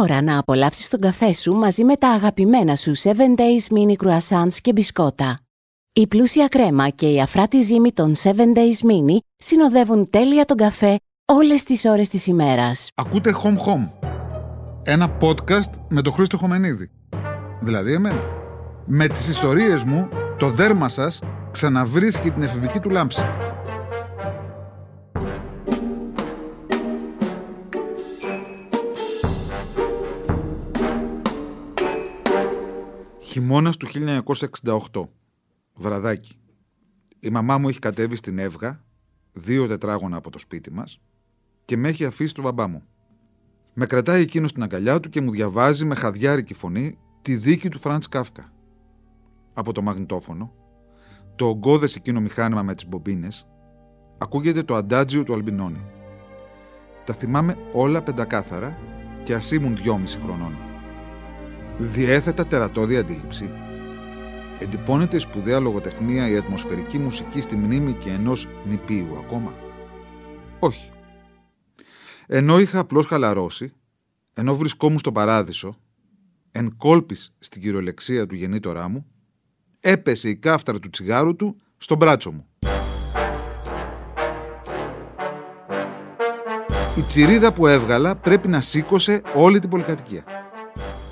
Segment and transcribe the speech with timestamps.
[0.00, 4.54] ώρα να απολαύσεις τον καφέ σου μαζί με τα αγαπημένα σου 7 Days Mini Croissants
[4.62, 5.40] και μπισκότα.
[5.92, 10.98] Η πλούσια κρέμα και η αφράτη ζύμη των 7 Days Mini συνοδεύουν τέλεια τον καφέ
[11.32, 12.90] όλες τις ώρες της ημέρας.
[12.94, 13.88] Ακούτε Home Home.
[14.82, 16.90] Ένα podcast με τον Χρήστο Χομενίδη.
[17.60, 18.20] Δηλαδή εμένα.
[18.86, 20.08] Με τις ιστορίες μου,
[20.38, 21.20] το δέρμα σας
[21.50, 23.22] ξαναβρίσκει την εφηβική του λάμψη.
[33.38, 33.86] Χειμώνας του
[34.62, 35.08] 1968.
[35.74, 36.38] Βραδάκι.
[37.20, 38.84] Η μαμά μου έχει κατέβει στην Εύγα,
[39.32, 41.00] δύο τετράγωνα από το σπίτι μας,
[41.64, 42.82] και με έχει αφήσει το μπαμπά μου.
[43.74, 47.80] Με κρατάει εκείνος στην αγκαλιά του και μου διαβάζει με χαδιάρικη φωνή τη δίκη του
[47.80, 48.52] Φραντς Κάφκα.
[49.52, 50.52] Από το μαγνητόφωνο,
[51.36, 53.46] το ογκώδες εκείνο μηχάνημα με τις μπομπίνες,
[54.18, 55.84] ακούγεται το αντάτζιο του Αλμπινόνι.
[57.04, 58.78] Τα θυμάμαι όλα πεντακάθαρα
[59.24, 60.67] και ας ήμουν δυόμιση χρονών.
[61.80, 63.50] Διέθετα τερατώδη αντίληψη.
[64.58, 69.54] Εντυπώνεται η σπουδαία λογοτεχνία η ατμοσφαιρική μουσική στη μνήμη και ενός νηπίου ακόμα.
[70.58, 70.90] Όχι.
[72.26, 73.72] Ενώ είχα απλώς χαλαρώσει,
[74.34, 75.76] ενώ βρισκόμουν στο παράδεισο,
[76.50, 79.06] εν κόλπης στην κυριολεξία του γεννήτορά μου,
[79.80, 82.46] έπεσε η κάφτρα του τσιγάρου του στο μπράτσο μου.
[86.96, 90.37] Η τσιρίδα που έβγαλα πρέπει να σήκωσε όλη την πολυκατοικία.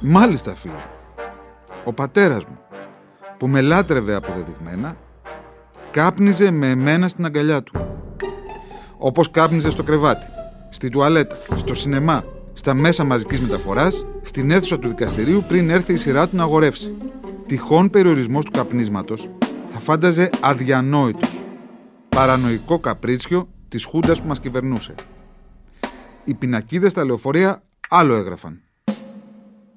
[0.08, 0.84] Μάλιστα φίλε,
[1.84, 2.58] ο πατέρας μου,
[3.38, 4.96] που με λάτρευε αποδεδειγμένα,
[5.90, 7.86] κάπνιζε με εμένα στην αγκαλιά του.
[8.98, 10.26] Όπως κάπνιζε στο κρεβάτι,
[10.70, 15.96] στη τουαλέτα, στο σινεμά, στα μέσα μαζικής μεταφοράς, στην αίθουσα του δικαστηρίου πριν έρθει η
[15.96, 16.94] σειρά του να αγορεύσει.
[17.46, 19.30] Τυχόν περιορισμός του καπνίσματος
[19.68, 21.40] θα φάνταζε αδιανόητος.
[22.08, 24.94] Παρανοϊκό καπρίτσιο της χούντας που μας κυβερνούσε.
[26.24, 28.60] Οι πινακίδες στα λεωφορεία άλλο έγραφαν.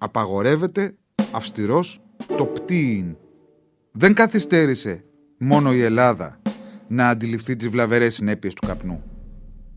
[0.02, 0.95] Απαγορεύεται
[1.31, 2.02] αυστηρός
[2.38, 3.16] το πτύιν.
[3.92, 5.03] Δεν καθυστέρησε
[5.38, 6.42] μόνο η Ελλάδα
[6.87, 9.04] να αντιληφθεί τις βλαβερές συνέπειες του καπνού.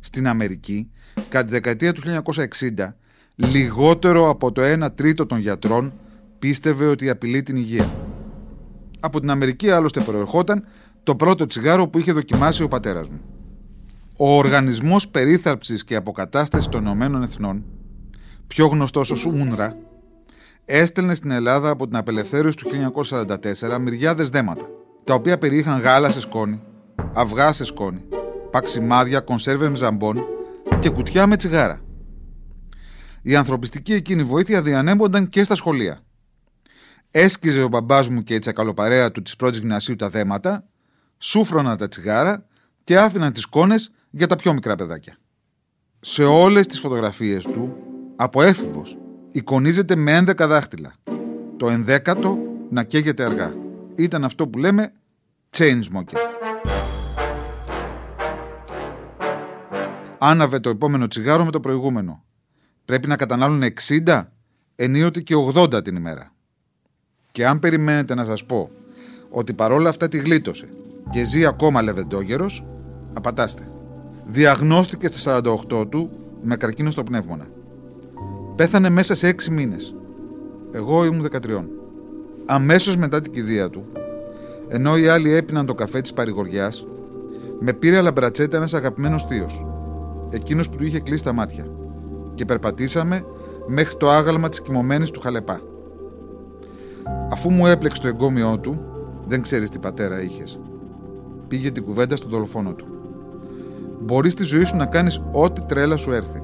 [0.00, 0.90] Στην Αμερική,
[1.28, 2.02] κατά τη δεκαετία του
[2.46, 2.94] 1960,
[3.34, 5.92] λιγότερο από το 1 τρίτο των γιατρών
[6.38, 7.90] πίστευε ότι απειλεί την υγεία.
[9.00, 10.64] Από την Αμερική άλλωστε προερχόταν
[11.02, 13.20] το πρώτο τσιγάρο που είχε δοκιμάσει ο πατέρας μου.
[14.16, 17.64] Ο Οργανισμός Περίθαλψης και Αποκατάστασης των Ηνωμένων Εθνών,
[18.46, 19.70] πιο γνωστός ως UNRWA,
[20.64, 24.66] έστελνε στην Ελλάδα από την απελευθέρωση του 1944 μυριάδες δέματα,
[25.04, 26.62] τα οποία περιείχαν γάλα σε σκόνη,
[27.14, 28.04] αυγά σε σκόνη,
[28.50, 30.24] παξιμάδια, κονσέρβες με ζαμπόν
[30.80, 31.80] και κουτιά με τσιγάρα.
[33.22, 36.00] Η ανθρωπιστική εκείνη βοήθεια διανέμονταν και στα σχολεία.
[37.10, 40.64] Έσκυζε ο μπαμπάς μου και η τσακαλοπαρέα του της πρώτης γυμνασίου τα δέματα,
[41.18, 42.46] σούφρωναν τα τσιγάρα
[42.84, 45.16] και άφηναν τις κόνες για τα πιο μικρά παιδάκια.
[46.00, 47.76] Σε όλες τις φωτογραφίες του,
[48.16, 48.96] από έφηβος,
[49.32, 50.94] εικονίζεται με 11 δάχτυλα.
[51.56, 52.38] Το ενδέκατο
[52.70, 53.54] να καίγεται αργά.
[53.94, 54.92] Ήταν αυτό που λέμε
[55.56, 56.16] chain smoker.
[60.18, 62.24] Άναβε το επόμενο τσιγάρο με το προηγούμενο.
[62.84, 63.62] Πρέπει να κατανάλουν
[64.04, 64.22] 60,
[64.76, 66.32] ενίοτε και 80 την ημέρα.
[67.32, 68.70] Και αν περιμένετε να σας πω
[69.30, 70.68] ότι παρόλα αυτά τη γλίτωσε
[71.10, 72.64] και ζει ακόμα λεβεντόγερος,
[73.12, 73.68] απατάστε.
[74.26, 76.10] Διαγνώστηκε στα 48 του
[76.42, 77.46] με καρκίνο στο πνεύμονα.
[78.56, 79.94] Πέθανε μέσα σε 6 μήνες.
[80.72, 81.64] Εγώ ήμουν 13.
[82.46, 83.84] Αμέσως μετά την κηδεία του,
[84.68, 86.86] ενώ οι άλλοι έπιναν το καφέ της παρηγοριάς,
[87.60, 89.66] με πήρε αλαμπρατσέτα ένας αγαπημένος θείος,
[90.30, 91.66] εκείνος που του είχε κλείσει τα μάτια,
[92.34, 93.24] και περπατήσαμε
[93.66, 95.60] μέχρι το άγαλμα της κοιμωμένης του χαλεπά.
[97.32, 98.84] Αφού μου έπλεξε το εγκόμιό του,
[99.26, 100.60] δεν ξέρεις τι πατέρα είχες.
[101.48, 102.86] Πήγε την κουβέντα στον δολοφόνο του.
[104.00, 106.42] Μπορείς στη ζωή σου να κάνεις ό,τι τρέλα σου έρθει.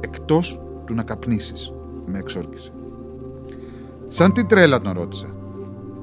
[0.00, 1.72] Εκτός του να καπνίσεις,
[2.06, 2.72] με εξόρκησε.
[4.08, 5.26] Σαν τι τρέλα τον ρώτησα.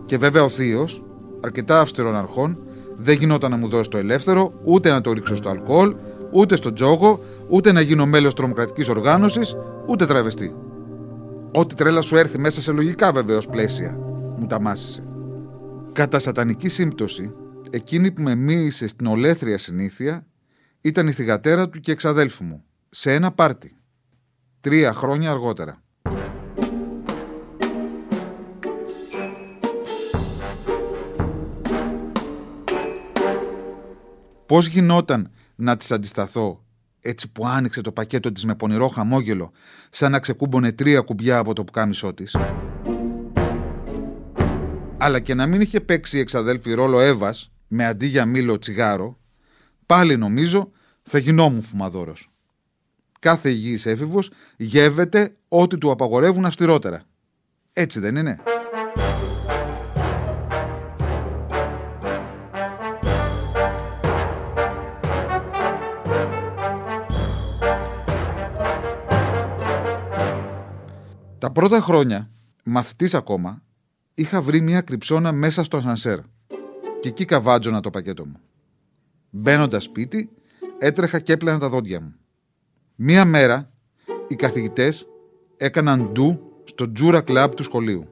[0.06, 1.04] Και βέβαια ο θείος,
[1.42, 2.58] αρκετά αυστηρών αρχών,
[2.98, 5.96] δεν γινόταν να μου δώσει το ελεύθερο, ούτε να το ρίξω στο αλκοόλ,
[6.32, 9.56] ούτε στο τζόγο, ούτε να γίνω μέλος τρομοκρατικής οργάνωσης,
[9.88, 10.56] ούτε τραβεστή.
[11.52, 13.98] Ό,τι τρέλα σου έρθει μέσα σε λογικά βεβαίω πλαίσια,
[14.38, 15.04] μου τα μάσησε.
[15.92, 17.34] Κατά σατανική σύμπτωση,
[17.70, 20.26] εκείνη που με μίλησε στην ολέθρια συνήθεια
[20.82, 23.76] ήταν η θυγατέρα του και εξαδέλφου μου, σε ένα πάρτι,
[24.62, 25.82] τρία χρόνια αργότερα.
[34.46, 36.64] Πώς γινόταν να της αντισταθώ
[37.02, 39.52] έτσι που άνοιξε το πακέτο της με πονηρό χαμόγελο
[39.90, 42.36] σαν να ξεκούμπονε τρία κουμπιά από το πουκάμισό της;
[44.98, 49.20] Αλλά και να μην είχε παίξει η εξαδέλφη ρόλο Εύας με αντί για μήλο τσιγάρο,
[49.86, 50.72] πάλι νομίζω
[51.02, 52.31] θα γινόμουν φουμαδόρος.
[53.22, 57.04] Κάθε υγιής έφηβος γεύεται ό,τι του απαγορεύουν αυστηρότερα.
[57.74, 58.40] Έτσι δεν είναι;
[71.38, 72.30] Τα πρώτα χρόνια,
[72.64, 73.64] μαθητής ακόμα,
[74.14, 76.20] είχα βρει μια κρυψώνα μέσα στο ασανσέρ
[77.00, 78.40] και εκεί καβάτζωνα το πακέτο μου.
[79.30, 80.30] Μπαίνοντας σπίτι,
[80.78, 82.16] έτρεχα και έπλαινα τα δόντια μου.
[83.04, 83.72] Μία μέρα,
[84.28, 85.08] οι καθηγητές
[85.58, 88.08] έκαναν ντου στο Τζούρα Κλαμπ του σχολείου.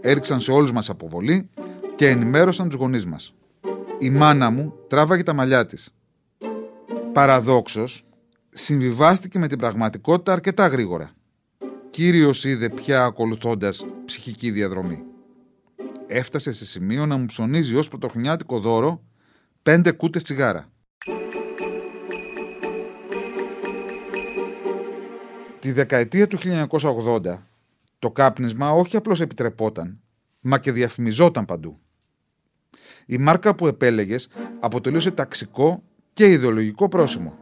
[0.00, 1.50] Έριξαν σε όλους μας αποβολή
[1.96, 3.34] και ενημέρωσαν τους γονείς μας.
[3.98, 5.94] Η μάνα μου τράβαγε τα μαλλιά της.
[7.12, 8.06] Παραδόξως,
[8.48, 11.10] συμβιβάστηκε με την πραγματικότητα αρκετά γρήγορα.
[11.90, 15.02] Κύριος είδε πια ακολουθώντας ψυχική διαδρομή.
[16.06, 19.02] Έφτασε σε σημείο να μου ψωνίζει ως πρωτοχρονιάτικο δώρο
[19.62, 20.69] πέντε κούτες τσιγάρα.
[25.70, 26.38] Τη δεκαετία του
[26.80, 27.20] 1980
[27.98, 30.00] το κάπνισμα όχι απλώς επιτρεπόταν,
[30.40, 31.78] μα και διαφημιζόταν παντού.
[33.06, 34.28] Η μάρκα που επέλεγες
[34.60, 35.82] αποτελούσε ταξικό
[36.12, 37.38] και ιδεολογικό πρόσημο.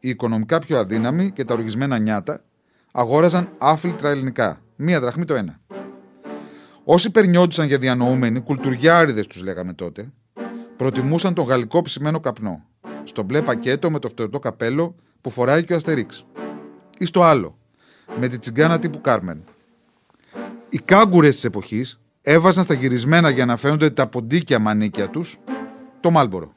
[0.00, 2.44] Οι οικονομικά πιο αδύναμοι και τα οργισμένα νιάτα
[2.92, 5.60] αγόραζαν άφιλτρα ελληνικά, μία δραχμή το ένα.
[6.84, 10.12] Όσοι περνιόντουσαν για διανοούμενοι, κουλτουριάριδες τους λέγαμε τότε,
[10.76, 12.64] προτιμούσαν τον γαλλικό ψημένο καπνό,
[13.04, 16.26] στο μπλε πακέτο με το φτερωτό καπέλο που φοράει και ο Αστερίξ.
[16.98, 17.58] Ή στο άλλο,
[18.18, 19.44] με τη τσιγκάνα τύπου Κάρμεν.
[20.70, 25.38] Οι κάγκουρες της εποχής έβαζαν στα γυρισμένα για να φαίνονται τα ποντίκια μανίκια τους
[26.00, 26.52] το μάλμπορο.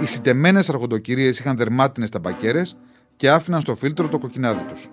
[0.00, 2.76] Οι συντεμένες αρχοντοκυρίε είχαν δερμάτινες ταμπακέρες
[3.16, 4.88] και άφηναν στο φίλτρο το κοκκινάδι τους.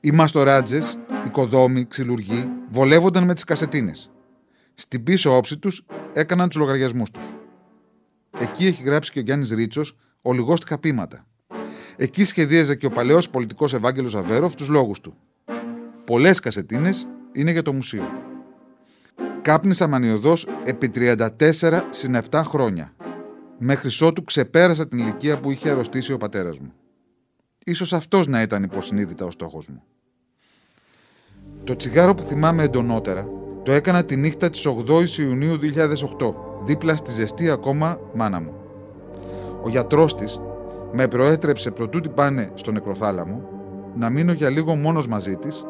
[0.00, 4.10] Οι μαστοράτζες, οι κοδόμοι, ξυλουργοί βολεύονταν με τις κασετίνες.
[4.74, 7.32] Στην πίσω όψη τους έκαναν τους λογαριασμούς τους.
[8.38, 11.26] Εκεί έχει γράψει και ο Γιάννης Ρίτσος ολιγόστικα πείματα.
[11.96, 15.16] Εκεί σχεδίαζε και ο παλαιός πολιτικός Ευάγγελος Αβέροφ τους λόγους του.
[16.04, 18.04] Πολλές κασετίνες είναι για το μουσείο.
[19.42, 20.34] Κάπνισα μανιωδώ
[20.64, 22.92] επί 34 συν 7 χρόνια.
[23.58, 26.72] Μέχρι ότου ξεπέρασα την ηλικία που είχε αρρωστήσει ο πατέρας μου.
[27.64, 29.82] Ίσως αυτός να ήταν υποσυνείδητα ο στόχος μου.
[31.64, 33.28] Το τσιγάρο που θυμάμαι εντονότερα
[33.62, 35.58] το έκανα τη νύχτα της 8ης Ιουνίου
[36.18, 36.34] 2008,
[36.64, 38.54] δίπλα στη ζεστή ακόμα μάνα μου.
[39.62, 40.40] Ο γιατρός της
[40.98, 43.42] με προέτρεψε προτού την πάνε στο νεκροθάλαμο
[43.94, 45.66] να μείνω για λίγο μόνος μαζί της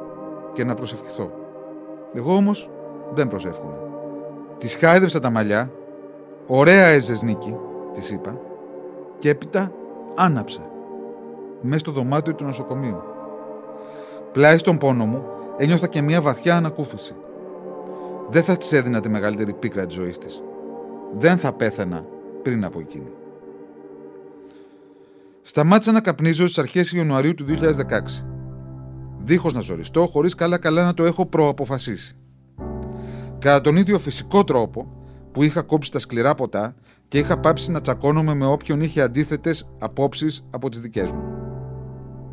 [0.52, 1.30] και να προσευχηθώ.
[2.14, 2.70] Εγώ όμως
[3.14, 3.76] δεν προσεύχομαι.
[4.58, 5.70] Της χάιδεψα τα μαλλιά,
[6.46, 7.56] ωραία έζες νίκη,
[7.92, 8.40] της είπα,
[9.18, 9.72] και έπειτα
[10.16, 10.60] άναψε,
[11.60, 13.02] μέσα στο δωμάτιο του νοσοκομείου.
[14.32, 15.24] Πλάι στον πόνο μου
[15.56, 17.14] ένιωθα και μια βαθιά ανακούφιση.
[18.30, 20.42] Δεν θα της έδινα τη μεγαλύτερη πίκρα της ζωής της.
[21.18, 22.06] Δεν θα πέθανα
[22.42, 23.15] πριν από εκείνη.
[25.48, 28.24] Σταμάτησα να καπνίζω στις αρχές Ιανουαρίου του 2016.
[29.18, 32.16] Δίχως να ζοριστώ, χωρίς καλά-καλά να το έχω προαποφασίσει.
[33.38, 36.74] Κατά τον ίδιο φυσικό τρόπο που είχα κόψει τα σκληρά ποτά
[37.08, 41.22] και είχα πάψει να τσακώνομαι με όποιον είχε αντίθετες απόψεις από τις δικές μου.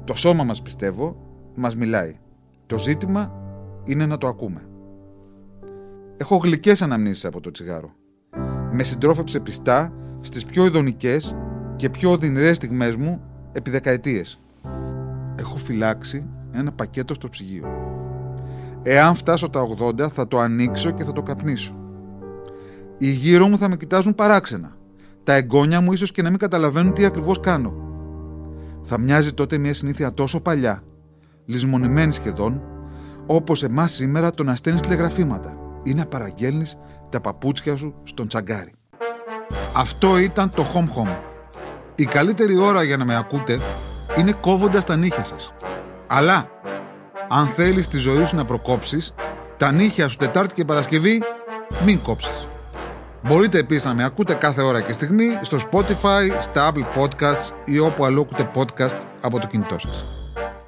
[0.03, 1.15] Το σώμα μας πιστεύω
[1.55, 2.15] μας μιλάει.
[2.65, 3.33] Το ζήτημα
[3.83, 4.61] είναι να το ακούμε.
[6.17, 7.93] Έχω γλυκές αναμνήσεις από το τσιγάρο.
[8.71, 11.35] Με συντρόφεψε πιστά στις πιο ειδονικές
[11.75, 13.21] και πιο οδυνηρές στιγμές μου
[13.51, 14.39] επί δεκαετίες.
[15.35, 17.65] Έχω φυλάξει ένα πακέτο στο ψυγείο.
[18.83, 21.75] Εάν φτάσω τα 80 θα το ανοίξω και θα το καπνίσω.
[22.97, 24.77] Οι γύρω μου θα με κοιτάζουν παράξενα.
[25.23, 27.73] Τα εγγόνια μου ίσως και να μην καταλαβαίνουν τι ακριβώς κάνω.
[28.83, 30.83] Θα μοιάζει τότε μια συνήθεια τόσο παλιά,
[31.45, 32.61] λησμονημένη σχεδόν,
[33.25, 36.77] όπως εμάς σήμερα το να στέλνεις τηλεγραφήματα ή να παραγγέλνεις
[37.09, 38.71] τα παπούτσια σου στον τσαγκάρι.
[39.75, 41.32] Αυτό ήταν το Home Home.
[41.95, 43.57] Η καλύτερη ώρα για να με ακούτε
[44.17, 45.53] είναι κόβοντας τα νύχια σας.
[46.07, 46.49] Αλλά,
[47.29, 49.13] αν θέλεις τη ζωή σου να προκόψεις,
[49.57, 51.23] τα νύχια σου Τετάρτη και Παρασκευή
[51.85, 52.43] μην κόψεις.
[53.23, 57.79] Μπορείτε επίσης να με ακούτε κάθε ώρα και στιγμή στο Spotify, στα Apple Podcasts ή
[57.79, 60.05] όπου αλλού ακούτε podcast από το κινητό σας.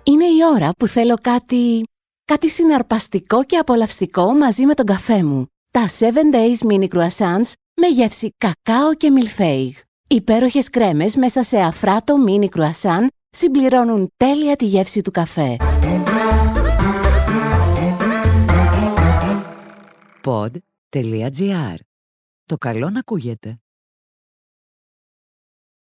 [0.04, 1.84] Είναι η ώρα που θέλω κάτι...
[2.26, 5.46] κάτι συναρπαστικό και απολαυστικό μαζί με τον καφέ μου.
[5.72, 7.52] Τα 7 Days Mini Croissants
[7.82, 9.76] με γεύση κακάο και μιλφέιγ.
[10.08, 15.58] Υπέροχες κρέμες μέσα σε αφράτο mini croissant συμπληρώνουν τέλεια τη γεύση του καφέ.
[20.24, 21.76] Pod.gr.
[22.46, 23.60] Το καλό να ακούγεται.